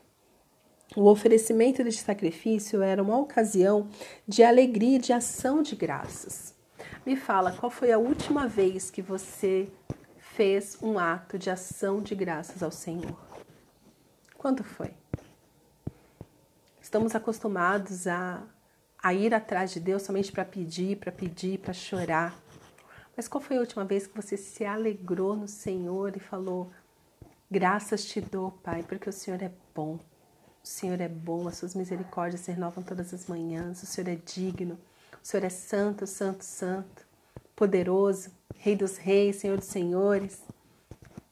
O 0.95 1.05
oferecimento 1.05 1.83
deste 1.83 2.01
sacrifício 2.01 2.81
era 2.81 3.01
uma 3.01 3.19
ocasião 3.19 3.87
de 4.27 4.43
alegria 4.43 4.97
e 4.97 4.99
de 4.99 5.13
ação 5.13 5.61
de 5.61 5.75
graças. 5.75 6.55
Me 7.05 7.15
fala, 7.15 7.51
qual 7.51 7.69
foi 7.69 7.91
a 7.91 7.99
última 7.99 8.47
vez 8.47 8.89
que 8.89 9.01
você 9.01 9.69
fez 10.17 10.77
um 10.81 10.97
ato 10.97 11.37
de 11.37 11.49
ação 11.49 12.01
de 12.01 12.15
graças 12.15 12.63
ao 12.63 12.71
Senhor? 12.71 13.17
Quando 14.37 14.63
foi? 14.63 14.91
Estamos 16.91 17.15
acostumados 17.15 18.05
a, 18.05 18.43
a 19.01 19.13
ir 19.13 19.33
atrás 19.33 19.71
de 19.71 19.79
Deus 19.79 20.01
somente 20.01 20.29
para 20.29 20.43
pedir, 20.43 20.97
para 20.97 21.09
pedir, 21.09 21.57
para 21.57 21.71
chorar. 21.71 22.37
Mas 23.15 23.29
qual 23.29 23.41
foi 23.41 23.55
a 23.55 23.61
última 23.61 23.85
vez 23.85 24.07
que 24.07 24.13
você 24.13 24.35
se 24.35 24.65
alegrou 24.65 25.33
no 25.33 25.47
Senhor 25.47 26.17
e 26.17 26.19
falou: 26.19 26.69
Graças 27.49 28.03
te 28.03 28.19
dou, 28.19 28.51
Pai, 28.61 28.83
porque 28.83 29.07
o 29.07 29.13
Senhor 29.13 29.41
é 29.41 29.49
bom. 29.73 30.01
O 30.61 30.67
Senhor 30.67 30.99
é 30.99 31.07
bom, 31.07 31.47
as 31.47 31.55
suas 31.55 31.75
misericórdias 31.75 32.41
se 32.41 32.51
renovam 32.51 32.83
todas 32.83 33.13
as 33.13 33.25
manhãs. 33.25 33.81
O 33.81 33.85
Senhor 33.85 34.09
é 34.09 34.15
digno. 34.15 34.77
O 35.13 35.25
Senhor 35.25 35.45
é 35.45 35.49
santo, 35.49 36.05
santo, 36.05 36.43
santo, 36.43 37.07
poderoso, 37.55 38.31
Rei 38.57 38.75
dos 38.75 38.97
reis, 38.97 39.37
Senhor 39.37 39.57
dos 39.57 39.67
senhores. 39.67 40.43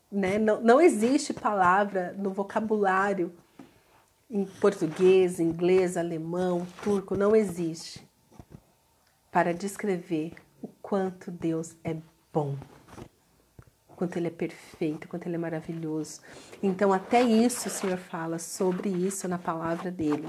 Né? 0.09 0.39
Não, 0.39 0.61
não 0.61 0.79
existe 0.79 1.33
palavra 1.33 2.15
no 2.17 2.29
vocabulário 2.29 3.35
em 4.29 4.45
português, 4.45 5.39
inglês, 5.39 5.97
alemão, 5.97 6.67
turco, 6.83 7.15
não 7.15 7.35
existe 7.35 8.07
para 9.31 9.53
descrever 9.53 10.33
o 10.61 10.67
quanto 10.81 11.31
Deus 11.31 11.75
é 11.83 11.95
bom, 12.31 12.55
quanto 13.95 14.17
Ele 14.17 14.27
é 14.27 14.31
perfeito, 14.31 15.07
quanto 15.07 15.25
Ele 15.25 15.35
é 15.35 15.39
maravilhoso. 15.39 16.21
Então, 16.61 16.93
até 16.93 17.21
isso 17.21 17.67
o 17.67 17.71
Senhor 17.71 17.97
fala 17.97 18.37
sobre 18.37 18.89
isso 18.89 19.27
na 19.27 19.39
palavra 19.39 19.89
dele. 19.89 20.27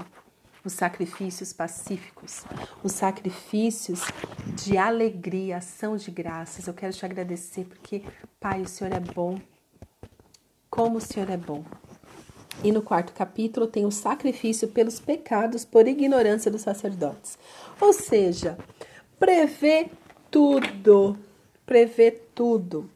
Os 0.63 0.73
sacrifícios 0.73 1.53
pacíficos, 1.53 2.43
os 2.83 2.91
sacrifícios 2.91 4.01
de 4.55 4.77
alegria, 4.77 5.57
ação 5.57 5.95
de 5.95 6.11
graças. 6.11 6.67
Eu 6.67 6.73
quero 6.73 6.93
te 6.93 7.03
agradecer 7.03 7.65
porque, 7.65 8.03
Pai, 8.39 8.61
o 8.61 8.67
Senhor 8.67 8.93
é 8.93 8.99
bom. 8.99 9.39
Como 10.69 10.97
o 10.97 11.01
Senhor 11.01 11.29
é 11.31 11.37
bom. 11.37 11.63
E 12.63 12.71
no 12.71 12.81
quarto 12.81 13.11
capítulo 13.13 13.65
tem 13.65 13.85
o 13.85 13.91
sacrifício 13.91 14.67
pelos 14.67 14.99
pecados 14.99 15.65
por 15.65 15.87
ignorância 15.87 16.51
dos 16.51 16.61
sacerdotes. 16.61 17.37
Ou 17.79 17.91
seja, 17.91 18.57
prevê 19.19 19.89
tudo, 20.29 21.17
prevê 21.65 22.11
tudo 22.11 22.89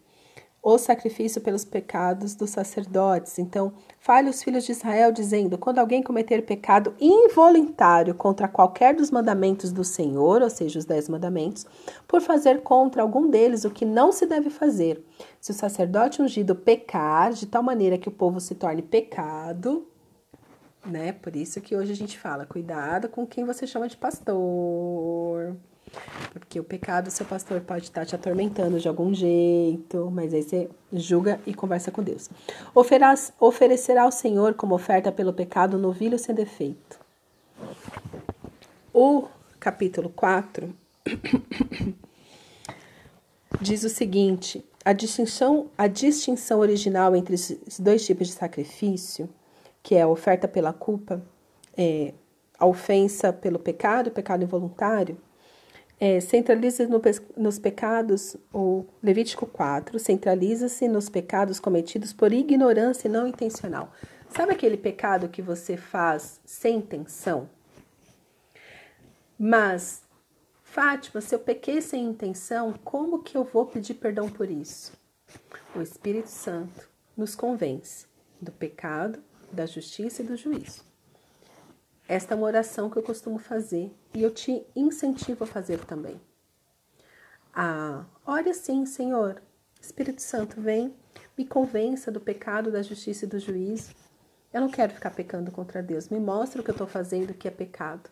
o 0.68 0.80
sacrifício 0.80 1.42
pelos 1.42 1.64
pecados 1.64 2.34
dos 2.34 2.50
sacerdotes. 2.50 3.38
Então, 3.38 3.72
fale 4.00 4.32
os 4.32 4.42
filhos 4.42 4.66
de 4.66 4.72
Israel, 4.72 5.12
dizendo: 5.12 5.60
quando 5.60 5.78
alguém 5.78 6.02
cometer 6.02 6.42
pecado 6.42 6.96
involuntário 7.00 8.16
contra 8.16 8.48
qualquer 8.48 8.96
dos 8.96 9.12
mandamentos 9.12 9.72
do 9.72 9.84
Senhor, 9.84 10.42
ou 10.42 10.50
seja, 10.50 10.80
os 10.80 10.86
dez 10.86 11.08
mandamentos, 11.08 11.68
por 12.08 12.20
fazer 12.20 12.64
contra 12.64 13.04
algum 13.04 13.30
deles 13.30 13.64
o 13.64 13.70
que 13.70 13.86
não 13.86 14.12
se 14.12 14.26
deve 14.26 14.50
fazer, 14.50 15.06
se 15.40 15.52
o 15.52 15.54
sacerdote 15.54 16.20
ungido 16.20 16.56
pecar 16.56 17.32
de 17.32 17.46
tal 17.46 17.62
maneira 17.62 18.00
que 18.00 18.10
o 18.10 18.12
povo 18.12 18.40
se 18.40 18.56
torne 18.56 18.82
pecado, 18.82 19.88
né? 20.84 21.12
Por 21.12 21.36
isso 21.36 21.62
que 21.62 21.76
hoje 21.76 21.92
a 21.92 21.96
gente 21.96 22.18
fala: 22.18 22.44
cuidado 22.44 23.08
com 23.08 23.28
quem 23.28 23.46
você 23.46 23.68
chama 23.68 23.88
de 23.88 23.98
pastor. 23.98 25.56
Porque 26.32 26.60
o 26.60 26.64
pecado, 26.64 27.10
seu 27.10 27.26
pastor 27.26 27.62
pode 27.62 27.86
estar 27.86 28.06
te 28.06 28.16
atormentando 28.16 28.80
de 28.80 28.88
algum 28.88 29.14
jeito, 29.14 30.12
mas 30.12 30.34
aí 30.34 30.44
você 30.44 30.70
julga 30.92 31.40
e 31.46 31.54
conversa 31.54 31.92
com 31.92 32.04
Deus. 32.04 32.30
Oferaz, 32.74 33.32
oferecerá 33.40 34.04
ao 34.04 34.12
Senhor 34.12 34.54
como 34.54 34.76
oferta 34.76 35.12
pelo 35.12 35.34
pecado 35.34 35.78
novilho 35.78 36.20
sem 36.20 36.36
defeito. 36.36 37.00
O 38.94 39.28
capítulo 39.60 40.10
4 40.10 40.74
diz 43.62 43.84
o 43.84 43.90
seguinte: 43.90 44.64
a 44.84 44.94
distinção, 44.94 45.70
a 45.78 45.88
distinção 45.88 46.60
original 46.60 47.16
entre 47.16 47.36
os 47.36 47.80
dois 47.80 48.06
tipos 48.06 48.28
de 48.28 48.34
sacrifício, 48.34 49.28
que 49.82 49.96
é 49.96 50.02
a 50.04 50.08
oferta 50.08 50.48
pela 50.48 50.72
culpa, 50.72 51.22
é, 51.78 52.14
a 52.58 52.66
ofensa 52.66 53.34
pelo 53.34 53.60
pecado, 53.60 54.08
o 54.08 54.12
pecado 54.12 54.44
involuntário, 54.44 55.18
é, 56.00 56.20
centraliza 56.20 56.88
no, 56.88 57.02
nos 57.38 57.58
pecados, 57.58 58.36
o 58.54 58.86
Levítico 59.02 59.46
4, 59.46 59.98
centraliza-se 59.98 60.88
nos 60.88 61.10
pecados 61.10 61.60
cometidos 61.60 62.12
por 62.12 62.34
ignorância 62.34 63.10
não 63.10 63.28
intencional. 63.28 63.92
Sabe 64.30 64.52
aquele 64.52 64.78
pecado 64.78 65.30
que 65.30 65.42
você 65.42 65.78
faz 65.78 66.42
sem 66.46 66.78
intenção? 66.78 67.50
Mas, 69.38 70.02
Fátima, 70.62 71.22
se 71.22 71.34
eu 71.34 71.40
pequei 71.40 71.82
sem 71.82 72.06
intenção, 72.06 72.74
como 72.84 73.24
que 73.24 73.38
eu 73.38 73.44
vou 73.44 73.66
pedir 73.66 73.96
perdão 73.96 74.30
por 74.30 74.50
isso? 74.50 74.94
O 75.76 75.82
Espírito 75.82 76.30
Santo 76.30 76.90
nos 77.16 77.36
convence 77.36 78.06
do 78.42 78.52
pecado, 78.52 79.24
da 79.52 79.66
justiça 79.66 80.22
e 80.22 80.26
do 80.26 80.36
juízo. 80.36 80.85
Esta 82.08 82.34
é 82.34 82.38
uma 82.38 82.46
oração 82.46 82.90
que 82.90 82.98
eu 82.98 83.04
costumo 83.04 83.40
fazer 83.40 83.92
e 84.14 84.22
eu 84.22 84.32
te 84.32 84.66
incentivo 84.76 85.44
a 85.44 85.48
fazer 85.48 85.80
também. 85.86 86.22
Ah, 87.54 88.06
ore 88.26 88.50
assim, 88.50 88.86
Senhor. 88.86 89.42
Espírito 89.82 90.22
Santo, 90.22 90.60
vem, 90.60 90.96
me 91.38 91.46
convença 91.46 92.12
do 92.12 92.20
pecado, 92.20 92.72
da 92.72 92.82
justiça 92.82 93.26
e 93.26 93.28
do 93.28 93.40
juízo. 93.40 93.94
Eu 94.54 94.62
não 94.62 94.70
quero 94.70 94.94
ficar 94.94 95.12
pecando 95.12 95.52
contra 95.52 95.82
Deus. 95.82 96.10
Me 96.10 96.20
mostra 96.20 96.62
o 96.62 96.64
que 96.64 96.70
eu 96.70 96.76
estou 96.76 96.88
fazendo 96.88 97.34
que 97.34 97.48
é 97.48 97.52
pecado. 97.52 98.10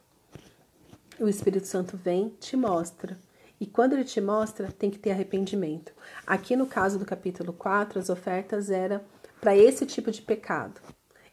O 1.19 1.27
Espírito 1.27 1.67
Santo 1.67 1.95
vem, 1.95 2.29
te 2.39 2.57
mostra. 2.57 3.17
E 3.59 3.67
quando 3.67 3.93
ele 3.93 4.03
te 4.03 4.19
mostra, 4.19 4.71
tem 4.71 4.89
que 4.89 4.99
ter 4.99 5.11
arrependimento. 5.11 5.93
Aqui 6.25 6.55
no 6.55 6.65
caso 6.65 6.97
do 6.97 7.05
capítulo 7.05 7.53
4, 7.53 7.99
as 7.99 8.09
ofertas 8.09 8.69
eram 8.69 9.01
para 9.39 9.55
esse 9.55 9.85
tipo 9.85 10.11
de 10.11 10.21
pecado. 10.21 10.81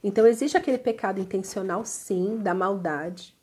Então, 0.03 0.27
existe 0.27 0.57
aquele 0.57 0.79
pecado 0.79 1.21
intencional, 1.21 1.85
sim, 1.85 2.39
da 2.39 2.55
maldade, 2.55 3.35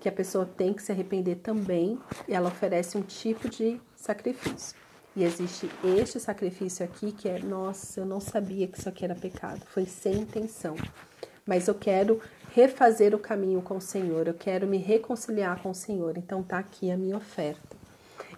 que 0.00 0.08
a 0.08 0.12
pessoa 0.12 0.46
tem 0.46 0.72
que 0.72 0.82
se 0.82 0.92
arrepender 0.92 1.36
também, 1.36 1.98
e 2.28 2.34
ela 2.34 2.48
oferece 2.48 2.96
um 2.96 3.02
tipo 3.02 3.48
de 3.48 3.80
sacrifício. 3.96 4.76
E 5.16 5.24
existe 5.24 5.68
este 5.82 6.20
sacrifício 6.20 6.84
aqui 6.84 7.10
que 7.10 7.28
é, 7.28 7.40
nossa, 7.40 7.98
eu 7.98 8.06
não 8.06 8.20
sabia 8.20 8.68
que 8.68 8.78
isso 8.78 8.88
aqui 8.88 9.04
era 9.04 9.14
pecado, 9.16 9.60
foi 9.66 9.84
sem 9.84 10.14
intenção. 10.14 10.76
Mas 11.44 11.66
eu 11.66 11.74
quero 11.74 12.20
refazer 12.54 13.14
o 13.14 13.18
caminho 13.18 13.60
com 13.60 13.78
o 13.78 13.80
Senhor, 13.80 14.28
eu 14.28 14.34
quero 14.34 14.66
me 14.66 14.76
reconciliar 14.76 15.60
com 15.60 15.70
o 15.70 15.74
Senhor. 15.74 16.16
Então 16.16 16.42
tá 16.42 16.58
aqui 16.58 16.90
a 16.90 16.96
minha 16.96 17.16
oferta. 17.16 17.76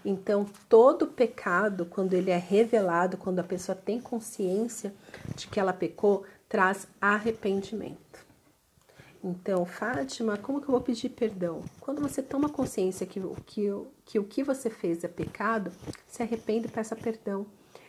Então, 0.03 0.47
todo 0.69 1.07
pecado, 1.09 1.85
quando 1.85 2.15
ele 2.15 2.31
é 2.31 2.39
revelado, 2.39 3.19
quando 3.19 3.41
a 3.41 3.45
pessoa 3.45 3.77
tem 3.77 4.01
consciência 4.01 4.95
de 5.37 5.47
que 5.47 5.61
ela 5.61 5.75
pecou, 5.75 6.25
traz 6.51 6.87
arrependimento. 7.01 8.27
Então, 9.25 9.65
Fátima, 9.65 10.37
como 10.37 10.61
que 10.61 10.67
eu 10.67 10.73
vou 10.73 10.81
pedir 10.83 11.09
perdão? 11.11 11.63
Quando 11.81 12.03
você 12.03 12.23
toma 12.23 12.51
consciência 12.51 13.07
que, 13.07 13.21
que, 13.47 13.71
que 14.05 14.19
o 14.19 14.25
que 14.25 14.45
você 14.45 14.69
fez 14.69 15.03
é 15.05 15.09
pecado, 15.09 15.73
se 16.07 16.23
arrepende 16.23 16.67
e 16.67 16.71
peça 16.71 16.95
perdão. 16.95 17.47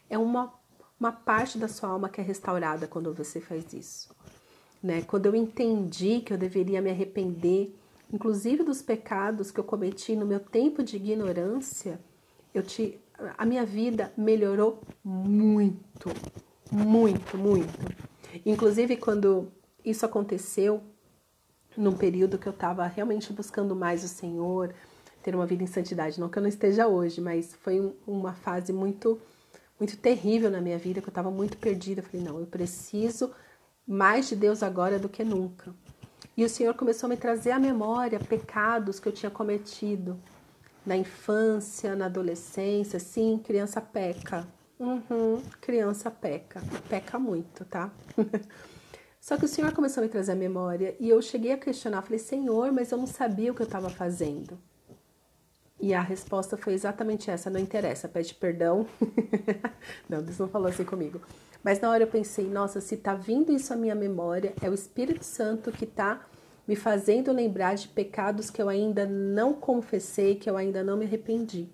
É 0.10 0.18
uma 0.18 0.54
uma 1.02 1.12
parte 1.12 1.58
da 1.58 1.68
sua 1.68 1.90
alma 1.90 2.10
que 2.10 2.22
é 2.22 2.24
restaurada 2.24 2.88
quando 2.88 3.12
você 3.12 3.42
faz 3.42 3.74
isso. 3.74 4.16
Né? 4.84 5.02
Quando 5.02 5.26
eu 5.26 5.36
entendi 5.36 6.22
que 6.22 6.32
eu 6.32 6.38
deveria 6.38 6.80
me 6.80 6.92
arrepender, 6.92 7.76
inclusive 8.14 8.64
dos 8.64 8.84
pecados 8.84 9.50
que 9.50 9.60
eu 9.60 9.64
cometi 9.64 10.16
no 10.16 10.28
meu 10.28 10.40
tempo 10.40 10.84
de 10.84 10.98
ignorância, 10.98 12.00
eu 12.54 12.62
te, 12.62 13.00
a 13.36 13.44
minha 13.48 13.66
vida 13.66 14.14
melhorou 14.16 14.80
muito, 15.04 16.10
muito, 16.72 17.36
muito. 17.36 18.11
Inclusive 18.46 18.98
quando 18.98 19.52
isso 19.84 20.06
aconteceu, 20.06 20.82
num 21.76 21.94
período 21.94 22.38
que 22.38 22.48
eu 22.48 22.54
estava 22.54 22.86
realmente 22.86 23.32
buscando 23.32 23.76
mais 23.76 24.04
o 24.04 24.08
Senhor, 24.08 24.74
ter 25.22 25.36
uma 25.36 25.46
vida 25.46 25.64
em 25.64 25.68
santidade. 25.68 26.20
Não 26.20 26.30
que 26.30 26.38
eu 26.38 26.42
não 26.42 26.50
esteja 26.50 26.88
hoje, 26.88 27.22
mas 27.22 27.54
foi 27.54 27.80
um, 27.80 27.94
uma 28.06 28.34
fase 28.34 28.74
muito, 28.74 29.20
muito 29.80 29.96
terrível 29.98 30.50
na 30.50 30.60
minha 30.60 30.78
vida, 30.78 31.02
que 31.02 31.08
eu 31.08 31.12
estava 31.12 31.32
muito 31.32 31.58
perdida. 31.58 32.02
Eu 32.02 32.06
falei, 32.06 32.26
não, 32.26 32.40
eu 32.40 32.46
preciso 32.46 33.32
mais 33.88 34.30
de 34.30 34.36
Deus 34.36 34.64
agora 34.64 35.00
do 35.00 35.10
que 35.10 35.24
nunca. 35.24 35.74
E 36.36 36.44
o 36.44 36.50
Senhor 36.50 36.74
começou 36.74 37.08
a 37.08 37.10
me 37.10 37.18
trazer 37.18 37.52
à 37.52 37.60
memória 37.60 38.20
pecados 38.20 39.00
que 39.00 39.08
eu 39.08 39.12
tinha 39.12 39.30
cometido 39.30 40.20
na 40.86 40.96
infância, 40.96 41.96
na 41.96 42.06
adolescência. 42.06 43.00
Sim, 43.00 43.40
criança 43.44 43.82
peca. 43.82 44.48
Uhum, 44.82 45.40
criança 45.62 46.10
peca. 46.10 46.60
Peca 46.90 47.20
muito, 47.20 47.64
tá? 47.66 47.92
Só 49.22 49.38
que 49.38 49.46
o 49.46 49.48
Senhor 49.48 49.72
começou 49.74 50.02
a 50.02 50.06
me 50.08 50.12
trazer 50.12 50.32
a 50.32 50.36
memória 50.36 50.96
e 51.00 51.08
eu 51.08 51.22
cheguei 51.22 51.52
a 51.52 51.58
questionar, 51.58 52.02
falei, 52.02 52.18
Senhor, 52.18 52.72
mas 52.72 52.92
eu 52.92 52.98
não 52.98 53.06
sabia 53.06 53.52
o 53.52 53.56
que 53.56 53.62
eu 53.62 53.68
estava 53.68 53.92
fazendo. 53.92 54.58
E 55.80 55.94
a 55.94 56.02
resposta 56.02 56.58
foi 56.58 56.74
exatamente 56.74 57.30
essa, 57.30 57.48
não 57.48 57.60
interessa, 57.60 58.10
pede 58.10 58.34
perdão. 58.34 58.88
não, 60.10 60.24
Deus 60.24 60.40
não 60.40 60.48
falou 60.48 60.70
assim 60.70 60.84
comigo. 60.84 61.22
Mas 61.64 61.80
na 61.80 61.92
hora 61.92 62.02
eu 62.02 62.08
pensei, 62.08 62.48
nossa, 62.48 62.82
se 62.82 62.98
tá 62.98 63.14
vindo 63.14 63.52
isso 63.52 63.72
à 63.72 63.76
minha 63.76 63.94
memória, 63.94 64.52
é 64.64 64.68
o 64.68 64.74
Espírito 64.74 65.24
Santo 65.24 65.72
que 65.72 65.86
tá 65.86 66.26
me 66.68 66.76
fazendo 66.76 67.32
lembrar 67.32 67.76
de 67.76 67.88
pecados 67.88 68.50
que 68.50 68.60
eu 68.60 68.68
ainda 68.68 69.06
não 69.06 69.54
confessei, 69.54 70.34
que 70.34 70.50
eu 70.50 70.58
ainda 70.58 70.84
não 70.84 70.98
me 70.98 71.06
arrependi. 71.06 71.70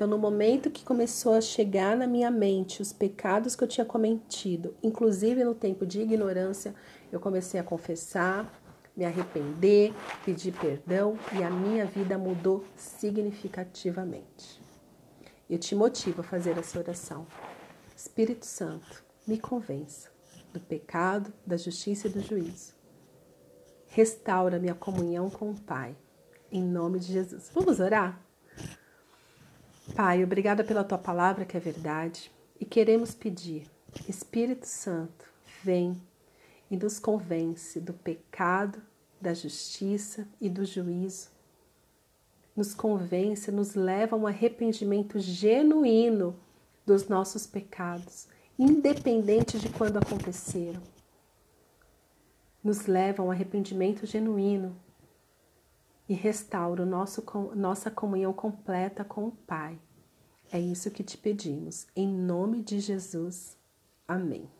Então, 0.00 0.08
no 0.08 0.16
momento 0.16 0.70
que 0.70 0.82
começou 0.82 1.34
a 1.34 1.42
chegar 1.42 1.94
na 1.94 2.06
minha 2.06 2.30
mente 2.30 2.80
os 2.80 2.90
pecados 2.90 3.54
que 3.54 3.62
eu 3.62 3.68
tinha 3.68 3.84
cometido, 3.84 4.74
inclusive 4.82 5.44
no 5.44 5.54
tempo 5.54 5.84
de 5.84 6.00
ignorância, 6.00 6.74
eu 7.12 7.20
comecei 7.20 7.60
a 7.60 7.62
confessar, 7.62 8.50
me 8.96 9.04
arrepender, 9.04 9.92
pedir 10.24 10.58
perdão 10.58 11.18
e 11.38 11.42
a 11.42 11.50
minha 11.50 11.84
vida 11.84 12.16
mudou 12.16 12.64
significativamente. 12.74 14.62
Eu 15.50 15.58
te 15.58 15.74
motivo 15.74 16.22
a 16.22 16.24
fazer 16.24 16.56
essa 16.56 16.78
oração. 16.78 17.26
Espírito 17.94 18.46
Santo, 18.46 19.04
me 19.26 19.38
convença 19.38 20.08
do 20.50 20.60
pecado, 20.60 21.30
da 21.46 21.58
justiça 21.58 22.08
e 22.08 22.10
do 22.10 22.22
juízo. 22.22 22.72
Restaura 23.88 24.58
minha 24.58 24.74
comunhão 24.74 25.28
com 25.28 25.50
o 25.50 25.60
Pai, 25.60 25.94
em 26.50 26.62
nome 26.62 26.98
de 27.00 27.12
Jesus. 27.12 27.50
Vamos 27.52 27.80
orar? 27.80 28.29
Pai, 29.94 30.22
obrigada 30.22 30.62
pela 30.62 30.84
tua 30.84 30.98
palavra 30.98 31.44
que 31.44 31.56
é 31.56 31.60
verdade 31.60 32.30
e 32.58 32.64
queremos 32.64 33.14
pedir, 33.14 33.66
Espírito 34.08 34.66
Santo, 34.66 35.26
vem 35.62 36.00
e 36.70 36.76
nos 36.76 36.98
convence 36.98 37.80
do 37.80 37.92
pecado, 37.92 38.80
da 39.20 39.34
justiça 39.34 40.26
e 40.40 40.48
do 40.48 40.64
juízo. 40.64 41.28
Nos 42.54 42.74
convence, 42.74 43.50
nos 43.50 43.74
leva 43.74 44.14
a 44.14 44.18
um 44.18 44.26
arrependimento 44.26 45.18
genuíno 45.18 46.38
dos 46.86 47.08
nossos 47.08 47.46
pecados, 47.46 48.28
independente 48.58 49.58
de 49.58 49.68
quando 49.68 49.98
aconteceram. 49.98 50.82
Nos 52.62 52.86
leva 52.86 53.22
a 53.22 53.26
um 53.26 53.30
arrependimento 53.30 54.06
genuíno 54.06 54.76
e 56.10 56.14
restaura 56.14 56.84
nosso, 56.84 57.24
nossa 57.54 57.88
comunhão 57.88 58.32
completa 58.32 59.04
com 59.04 59.28
o 59.28 59.30
Pai. 59.30 59.78
É 60.50 60.58
isso 60.58 60.90
que 60.90 61.04
te 61.04 61.16
pedimos. 61.16 61.86
Em 61.94 62.08
nome 62.08 62.64
de 62.64 62.80
Jesus. 62.80 63.56
Amém. 64.08 64.50